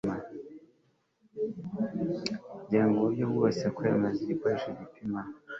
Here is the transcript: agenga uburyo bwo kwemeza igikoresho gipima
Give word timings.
agenga 2.61 2.95
uburyo 2.99 3.25
bwo 3.33 3.49
kwemeza 3.75 4.19
igikoresho 4.21 4.69
gipima 4.79 5.19